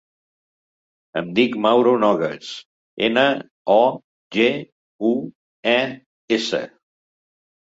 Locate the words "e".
5.75-5.79